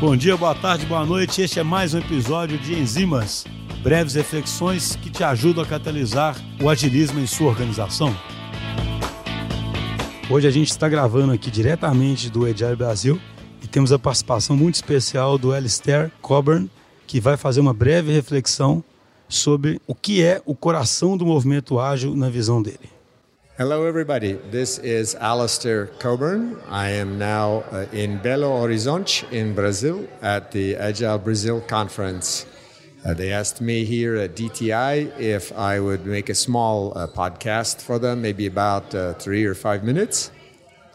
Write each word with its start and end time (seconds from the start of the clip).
Bom 0.00 0.16
dia, 0.16 0.36
boa 0.36 0.54
tarde, 0.54 0.84
boa 0.86 1.06
noite. 1.06 1.40
Este 1.40 1.60
é 1.60 1.62
mais 1.62 1.94
um 1.94 1.98
episódio 1.98 2.58
de 2.58 2.74
Enzimas, 2.74 3.46
breves 3.80 4.14
reflexões 4.14 4.96
que 4.96 5.08
te 5.08 5.22
ajudam 5.22 5.62
a 5.62 5.66
catalisar 5.66 6.36
o 6.60 6.68
agilismo 6.68 7.20
em 7.20 7.26
sua 7.26 7.48
organização. 7.48 8.14
Hoje 10.28 10.48
a 10.48 10.50
gente 10.50 10.68
está 10.68 10.88
gravando 10.88 11.32
aqui 11.32 11.48
diretamente 11.48 12.28
do 12.28 12.44
Agile 12.44 12.74
Brasil 12.74 13.20
e 13.62 13.68
temos 13.68 13.92
a 13.92 13.98
participação 13.98 14.56
muito 14.56 14.74
especial 14.74 15.38
do 15.38 15.52
Alistair 15.52 16.10
Coburn, 16.20 16.68
que 17.06 17.20
vai 17.20 17.36
fazer 17.36 17.60
uma 17.60 17.72
breve 17.72 18.12
reflexão 18.12 18.82
sobre 19.28 19.80
o 19.86 19.94
que 19.94 20.22
é 20.22 20.42
o 20.44 20.56
coração 20.56 21.16
do 21.16 21.24
movimento 21.24 21.78
ágil 21.78 22.16
na 22.16 22.28
visão 22.28 22.60
dele. 22.60 22.93
Hello, 23.56 23.86
everybody. 23.86 24.32
This 24.32 24.78
is 24.78 25.14
Alistair 25.14 25.86
Cockburn. 26.00 26.60
I 26.68 26.90
am 26.90 27.20
now 27.20 27.62
uh, 27.70 27.86
in 27.92 28.18
Belo 28.18 28.50
Horizonte 28.60 29.30
in 29.30 29.54
Brazil 29.54 30.08
at 30.22 30.50
the 30.50 30.74
Agile 30.74 31.18
Brazil 31.18 31.60
conference. 31.60 32.46
Uh, 33.04 33.14
they 33.14 33.30
asked 33.30 33.60
me 33.60 33.84
here 33.84 34.16
at 34.16 34.34
DTI 34.34 35.20
if 35.20 35.52
I 35.52 35.78
would 35.78 36.04
make 36.04 36.30
a 36.30 36.34
small 36.34 36.98
uh, 36.98 37.06
podcast 37.06 37.80
for 37.80 38.00
them, 38.00 38.22
maybe 38.22 38.46
about 38.46 38.92
uh, 38.92 39.12
three 39.14 39.44
or 39.44 39.54
five 39.54 39.84
minutes. 39.84 40.32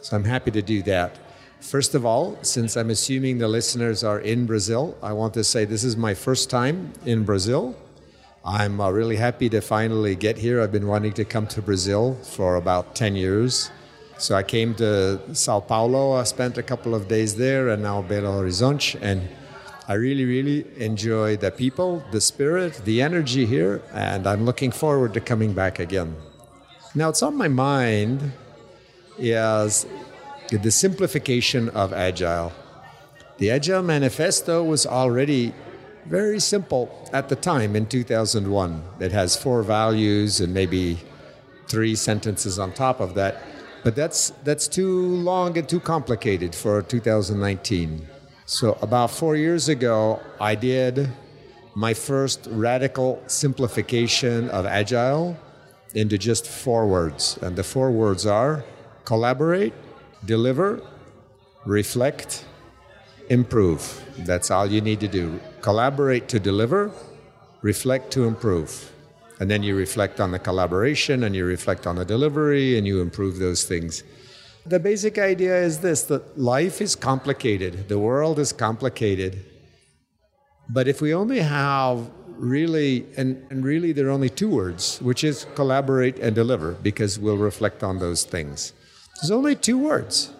So 0.00 0.16
I'm 0.16 0.24
happy 0.24 0.50
to 0.50 0.60
do 0.60 0.82
that. 0.82 1.16
First 1.60 1.94
of 1.94 2.04
all, 2.04 2.36
since 2.42 2.76
I'm 2.76 2.90
assuming 2.90 3.38
the 3.38 3.46
listeners 3.46 4.02
are 4.02 4.18
in 4.18 4.46
Brazil, 4.46 4.98
I 5.00 5.12
want 5.12 5.32
to 5.34 5.44
say 5.44 5.64
this 5.64 5.84
is 5.84 5.96
my 5.96 6.12
first 6.12 6.50
time 6.50 6.92
in 7.06 7.22
Brazil. 7.22 7.76
I'm 8.48 8.80
uh, 8.80 8.88
really 8.88 9.16
happy 9.16 9.50
to 9.50 9.60
finally 9.60 10.16
get 10.16 10.38
here. 10.38 10.62
I've 10.62 10.72
been 10.72 10.86
wanting 10.86 11.12
to 11.14 11.24
come 11.26 11.46
to 11.48 11.60
Brazil 11.60 12.14
for 12.22 12.56
about 12.56 12.94
10 12.94 13.14
years. 13.14 13.70
So 14.16 14.34
I 14.34 14.42
came 14.42 14.74
to 14.76 15.20
Sao 15.34 15.60
Paulo, 15.60 16.12
I 16.12 16.22
spent 16.22 16.56
a 16.56 16.62
couple 16.62 16.94
of 16.94 17.08
days 17.08 17.36
there, 17.36 17.68
and 17.68 17.82
now 17.82 18.00
Belo 18.00 18.40
Horizonte. 18.40 18.96
And 19.02 19.28
I 19.86 19.94
really, 19.94 20.24
really 20.24 20.64
enjoy 20.82 21.36
the 21.36 21.50
people, 21.50 22.02
the 22.10 22.22
spirit, 22.22 22.80
the 22.86 23.02
energy 23.02 23.44
here, 23.44 23.82
and 23.92 24.26
I'm 24.26 24.46
looking 24.46 24.70
forward 24.70 25.12
to 25.12 25.20
coming 25.20 25.52
back 25.52 25.78
again. 25.78 26.16
Now, 26.94 27.10
it's 27.10 27.22
on 27.22 27.36
my 27.36 27.48
mind 27.48 28.32
is 29.18 29.84
the 30.50 30.70
simplification 30.70 31.68
of 31.68 31.92
Agile. 31.92 32.54
The 33.36 33.50
Agile 33.50 33.82
Manifesto 33.82 34.64
was 34.64 34.86
already 34.86 35.52
very 36.08 36.40
simple 36.40 36.88
at 37.12 37.28
the 37.28 37.36
time 37.36 37.76
in 37.76 37.86
2001. 37.86 38.82
It 38.98 39.12
has 39.12 39.36
four 39.36 39.62
values 39.62 40.40
and 40.40 40.54
maybe 40.54 40.98
three 41.68 41.94
sentences 41.94 42.58
on 42.58 42.72
top 42.72 43.00
of 43.00 43.14
that. 43.14 43.42
But 43.84 43.94
that's, 43.94 44.30
that's 44.42 44.66
too 44.66 45.00
long 45.00 45.56
and 45.58 45.68
too 45.68 45.80
complicated 45.80 46.54
for 46.54 46.82
2019. 46.82 48.08
So, 48.46 48.78
about 48.80 49.10
four 49.10 49.36
years 49.36 49.68
ago, 49.68 50.20
I 50.40 50.54
did 50.54 51.10
my 51.74 51.92
first 51.92 52.48
radical 52.50 53.22
simplification 53.26 54.48
of 54.48 54.64
Agile 54.64 55.36
into 55.94 56.16
just 56.16 56.46
four 56.46 56.86
words. 56.86 57.38
And 57.42 57.54
the 57.56 57.62
four 57.62 57.90
words 57.90 58.24
are 58.24 58.64
collaborate, 59.04 59.74
deliver, 60.24 60.80
reflect, 61.66 62.46
improve. 63.28 64.02
That's 64.18 64.50
all 64.50 64.66
you 64.66 64.80
need 64.80 65.00
to 65.00 65.08
do. 65.08 65.38
Collaborate 65.62 66.28
to 66.28 66.38
deliver, 66.38 66.90
reflect 67.62 68.10
to 68.12 68.24
improve. 68.24 68.92
And 69.40 69.50
then 69.50 69.62
you 69.62 69.76
reflect 69.76 70.20
on 70.20 70.30
the 70.30 70.38
collaboration 70.38 71.24
and 71.24 71.34
you 71.34 71.44
reflect 71.44 71.86
on 71.86 71.96
the 71.96 72.04
delivery 72.04 72.76
and 72.76 72.86
you 72.86 73.00
improve 73.00 73.38
those 73.38 73.64
things. 73.64 74.02
The 74.66 74.80
basic 74.80 75.18
idea 75.18 75.56
is 75.62 75.80
this 75.80 76.02
that 76.04 76.38
life 76.38 76.80
is 76.80 76.94
complicated, 76.94 77.88
the 77.88 77.98
world 77.98 78.38
is 78.38 78.52
complicated. 78.52 79.44
But 80.68 80.88
if 80.88 81.00
we 81.00 81.14
only 81.14 81.40
have 81.40 82.10
really, 82.36 83.06
and, 83.16 83.44
and 83.50 83.64
really 83.64 83.92
there 83.92 84.08
are 84.08 84.10
only 84.10 84.28
two 84.28 84.50
words, 84.50 84.98
which 85.00 85.24
is 85.24 85.46
collaborate 85.54 86.18
and 86.18 86.34
deliver, 86.34 86.72
because 86.72 87.18
we'll 87.18 87.38
reflect 87.38 87.82
on 87.82 87.98
those 87.98 88.24
things. 88.24 88.72
There's 89.16 89.30
only 89.30 89.56
two 89.56 89.78
words 89.78 90.32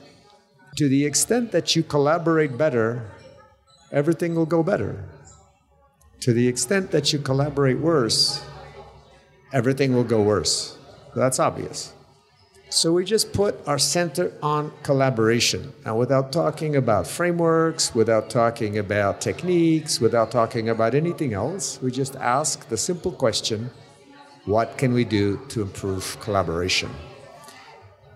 to 0.77 0.89
the 0.89 1.05
extent 1.05 1.51
that 1.53 1.75
you 1.75 1.83
collaborate 1.83 2.57
better, 2.57 3.11
everything 3.93 4.35
will 4.35 4.47
go 4.47 4.63
better. 4.63 5.05
To 6.21 6.33
the 6.33 6.49
extent 6.49 6.91
that 6.91 7.13
you 7.13 7.19
collaborate 7.19 7.79
worse, 7.79 8.45
everything 9.53 9.95
will 9.95 10.05
go 10.05 10.23
worse. 10.23 10.77
That's 11.15 11.39
obvious. 11.39 11.93
So 12.71 12.93
we 12.93 13.07
just 13.07 13.33
put 13.33 13.67
our 13.67 13.79
center 13.79 14.31
on 14.43 14.73
collaboration. 14.83 15.73
And 15.87 15.99
without 15.99 16.33
talking 16.33 16.77
about 16.77 17.07
frameworks, 17.07 17.95
without 17.95 18.29
talking 18.29 18.77
about 18.77 19.23
techniques, 19.23 20.01
without 20.01 20.31
talking 20.31 20.69
about 20.69 20.95
anything 20.95 21.33
else, 21.33 21.81
we 21.81 21.91
just 21.91 22.15
ask 22.17 22.69
the 22.69 22.77
simple 22.77 23.13
question 23.13 23.71
what 24.45 24.77
can 24.79 24.93
we 24.93 25.05
do 25.05 25.41
to 25.49 25.63
improve 25.63 26.19
collaboration? 26.21 26.91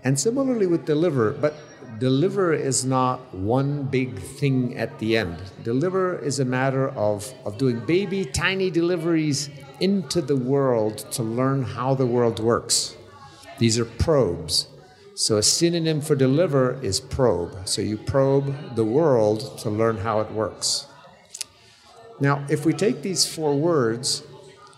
And 0.05 0.19
similarly 0.19 0.67
with 0.67 0.85
deliver, 0.85 1.33
but 1.33 1.55
deliver 1.99 2.53
is 2.53 2.85
not 2.85 3.35
one 3.35 3.85
big 3.85 4.19
thing 4.19 4.77
at 4.77 4.99
the 4.99 5.17
end. 5.17 5.37
Deliver 5.63 6.19
is 6.19 6.41
a 6.41 6.45
matter 6.45 6.89
of, 6.91 7.33
of 7.45 7.59
doing 7.59 7.81
baby, 7.87 8.25
tiny 8.25 8.71
deliveries 8.71 9.51
into 9.81 10.21
the 10.21 10.37
world 10.37 10.99
to 11.13 11.23
learn 11.23 11.63
how 11.63 11.95
the 11.95 12.07
world 12.07 12.39
works. 12.41 12.97
These 13.59 13.79
are 13.79 13.85
probes. 13.85 14.69
So 15.15 15.37
a 15.37 15.43
synonym 15.43 16.01
for 16.01 16.15
deliver 16.15 16.81
is 16.83 16.99
probe. 16.99 17.69
So 17.69 17.83
you 17.83 17.97
probe 17.99 18.75
the 18.75 18.85
world 18.85 19.59
to 19.59 19.71
learn 19.71 19.99
how 19.99 20.21
it 20.21 20.31
works. 20.33 20.87
Now, 22.21 22.45
if 22.49 22.65
we 22.65 22.73
take 22.73 23.03
these 23.03 23.27
four 23.27 23.55
words 23.55 24.23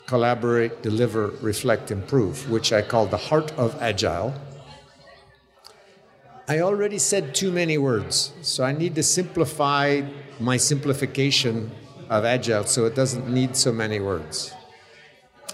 collaborate, 0.06 0.82
deliver, 0.82 1.28
reflect, 1.40 1.90
improve, 1.90 2.50
which 2.50 2.72
I 2.72 2.82
call 2.82 3.06
the 3.06 3.16
heart 3.16 3.52
of 3.52 3.80
Agile 3.80 4.34
I 6.46 6.60
already 6.60 6.98
said 6.98 7.34
too 7.34 7.50
many 7.50 7.78
words, 7.78 8.34
so 8.42 8.64
I 8.64 8.72
need 8.72 8.94
to 8.96 9.02
simplify 9.02 10.02
my 10.38 10.58
simplification 10.58 11.70
of 12.10 12.26
Agile 12.26 12.64
so 12.64 12.84
it 12.84 12.94
doesn't 12.94 13.32
need 13.32 13.56
so 13.56 13.72
many 13.72 13.98
words. 13.98 14.52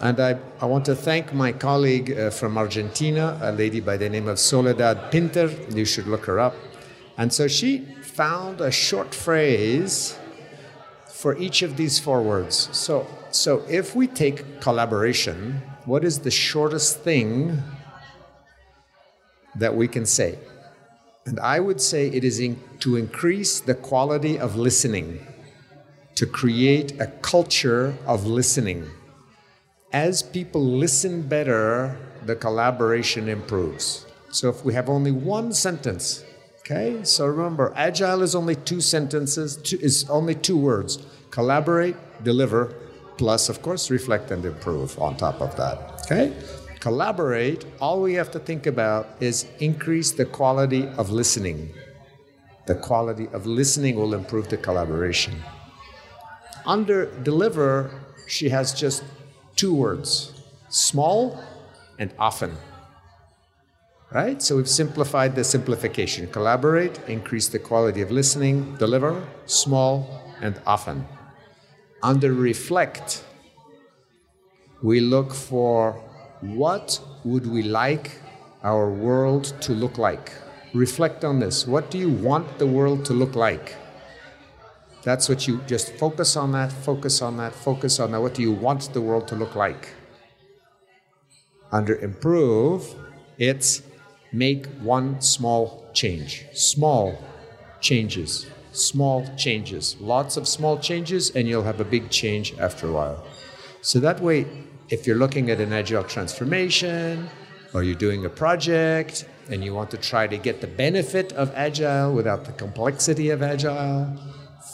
And 0.00 0.18
I, 0.18 0.38
I 0.60 0.66
want 0.66 0.84
to 0.86 0.96
thank 0.96 1.32
my 1.32 1.52
colleague 1.52 2.10
uh, 2.10 2.30
from 2.30 2.58
Argentina, 2.58 3.38
a 3.40 3.52
lady 3.52 3.78
by 3.78 3.98
the 3.98 4.08
name 4.08 4.26
of 4.26 4.40
Soledad 4.40 5.12
Pinter. 5.12 5.48
You 5.68 5.84
should 5.84 6.08
look 6.08 6.26
her 6.26 6.40
up. 6.40 6.56
And 7.16 7.32
so 7.32 7.46
she 7.46 7.84
found 8.02 8.60
a 8.60 8.72
short 8.72 9.14
phrase 9.14 10.18
for 11.06 11.36
each 11.36 11.62
of 11.62 11.76
these 11.76 12.00
four 12.00 12.20
words. 12.20 12.68
So, 12.72 13.06
so 13.30 13.62
if 13.68 13.94
we 13.94 14.08
take 14.08 14.60
collaboration, 14.60 15.62
what 15.84 16.02
is 16.02 16.20
the 16.20 16.32
shortest 16.32 17.00
thing 17.00 17.62
that 19.54 19.76
we 19.76 19.86
can 19.86 20.04
say? 20.04 20.38
And 21.26 21.38
I 21.40 21.60
would 21.60 21.80
say 21.80 22.08
it 22.08 22.24
is 22.24 22.40
in, 22.40 22.60
to 22.80 22.96
increase 22.96 23.60
the 23.60 23.74
quality 23.74 24.38
of 24.38 24.56
listening, 24.56 25.26
to 26.14 26.26
create 26.26 27.00
a 27.00 27.06
culture 27.06 27.94
of 28.06 28.26
listening. 28.26 28.86
As 29.92 30.22
people 30.22 30.64
listen 30.64 31.22
better, 31.22 31.98
the 32.24 32.36
collaboration 32.36 33.28
improves. 33.28 34.06
So 34.30 34.48
if 34.48 34.64
we 34.64 34.74
have 34.74 34.88
only 34.88 35.10
one 35.10 35.52
sentence, 35.52 36.24
okay? 36.60 37.02
So 37.04 37.26
remember, 37.26 37.72
agile 37.76 38.22
is 38.22 38.34
only 38.34 38.54
two 38.54 38.80
sentences, 38.80 39.56
two, 39.56 39.78
is 39.80 40.08
only 40.08 40.34
two 40.34 40.56
words 40.56 40.98
collaborate, 41.30 41.96
deliver, 42.24 42.74
plus, 43.16 43.48
of 43.48 43.62
course, 43.62 43.90
reflect 43.90 44.30
and 44.30 44.44
improve 44.44 44.98
on 44.98 45.16
top 45.16 45.40
of 45.40 45.54
that, 45.56 46.02
okay? 46.06 46.32
Collaborate, 46.80 47.64
all 47.80 48.00
we 48.00 48.14
have 48.14 48.30
to 48.32 48.38
think 48.38 48.66
about 48.66 49.06
is 49.20 49.46
increase 49.60 50.12
the 50.12 50.24
quality 50.24 50.88
of 50.96 51.10
listening. 51.10 51.70
The 52.66 52.74
quality 52.74 53.28
of 53.32 53.46
listening 53.46 53.96
will 53.96 54.14
improve 54.14 54.48
the 54.48 54.56
collaboration. 54.56 55.34
Under 56.66 57.06
deliver, 57.22 57.90
she 58.26 58.48
has 58.48 58.72
just 58.72 59.04
two 59.56 59.74
words 59.74 60.32
small 60.70 61.42
and 61.98 62.12
often. 62.18 62.56
Right? 64.12 64.40
So 64.42 64.56
we've 64.56 64.68
simplified 64.68 65.34
the 65.34 65.44
simplification. 65.44 66.28
Collaborate, 66.28 66.98
increase 67.08 67.48
the 67.48 67.58
quality 67.58 68.02
of 68.02 68.10
listening, 68.10 68.76
deliver, 68.76 69.22
small 69.46 70.22
and 70.40 70.60
often. 70.66 71.06
Under 72.02 72.32
reflect, 72.32 73.24
we 74.82 75.00
look 75.00 75.34
for 75.34 76.02
what 76.40 77.00
would 77.24 77.46
we 77.46 77.62
like 77.62 78.20
our 78.62 78.90
world 78.90 79.54
to 79.60 79.72
look 79.72 79.98
like? 79.98 80.32
Reflect 80.74 81.24
on 81.24 81.40
this. 81.40 81.66
What 81.66 81.90
do 81.90 81.98
you 81.98 82.10
want 82.10 82.58
the 82.58 82.66
world 82.66 83.04
to 83.06 83.12
look 83.12 83.34
like? 83.34 83.76
That's 85.02 85.28
what 85.28 85.48
you 85.48 85.60
just 85.66 85.94
focus 85.94 86.36
on 86.36 86.52
that, 86.52 86.72
focus 86.72 87.22
on 87.22 87.36
that, 87.38 87.54
focus 87.54 87.98
on 88.00 88.12
that. 88.12 88.20
What 88.20 88.34
do 88.34 88.42
you 88.42 88.52
want 88.52 88.92
the 88.92 89.00
world 89.00 89.26
to 89.28 89.34
look 89.36 89.54
like? 89.54 89.88
Under 91.72 91.96
improve, 91.96 92.94
it's 93.38 93.82
make 94.32 94.66
one 94.82 95.20
small 95.20 95.88
change. 95.92 96.46
Small 96.52 97.18
changes. 97.80 98.46
small 98.72 99.26
changes, 99.36 99.96
lots 100.00 100.36
of 100.36 100.46
small 100.46 100.78
changes, 100.78 101.30
and 101.30 101.48
you'll 101.48 101.64
have 101.64 101.80
a 101.80 101.84
big 101.84 102.10
change 102.10 102.54
after 102.58 102.88
a 102.88 102.92
while. 102.92 103.24
So 103.82 103.98
that 104.00 104.20
way, 104.20 104.46
if 104.90 105.06
you're 105.06 105.16
looking 105.16 105.50
at 105.50 105.60
an 105.60 105.72
agile 105.72 106.02
transformation 106.02 107.30
or 107.72 107.84
you're 107.84 107.94
doing 107.94 108.24
a 108.24 108.28
project 108.28 109.24
and 109.48 109.64
you 109.64 109.72
want 109.72 109.90
to 109.92 109.96
try 109.96 110.26
to 110.26 110.36
get 110.36 110.60
the 110.60 110.66
benefit 110.66 111.32
of 111.34 111.52
agile 111.54 112.12
without 112.12 112.44
the 112.44 112.52
complexity 112.52 113.30
of 113.30 113.40
agile, 113.40 114.18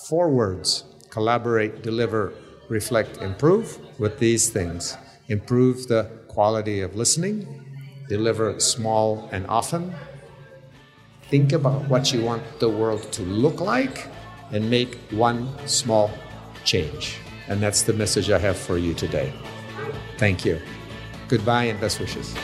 four 0.09 0.31
words 0.31 0.85
collaborate, 1.11 1.83
deliver, 1.83 2.33
reflect, 2.69 3.19
improve 3.19 3.79
with 3.99 4.19
these 4.19 4.49
things. 4.49 4.97
Improve 5.29 5.89
the 5.89 6.05
quality 6.29 6.81
of 6.81 6.95
listening, 6.95 7.65
deliver 8.09 8.59
small 8.61 9.29
and 9.33 9.47
often, 9.47 9.95
think 11.31 11.53
about 11.53 11.89
what 11.89 12.13
you 12.13 12.23
want 12.23 12.43
the 12.61 12.69
world 12.69 13.11
to 13.13 13.23
look 13.23 13.61
like, 13.61 14.07
and 14.53 14.71
make 14.71 14.95
one 15.11 15.49
small 15.67 16.11
change. 16.65 17.19
And 17.49 17.61
that's 17.61 17.83
the 17.83 17.93
message 17.93 18.31
I 18.31 18.39
have 18.39 18.57
for 18.57 18.79
you 18.79 18.95
today. 18.95 19.33
Thank 20.19 20.45
you. 20.45 20.61
Goodbye 21.29 21.65
and 21.65 21.81
best 21.81 22.01
wishes. 22.01 22.35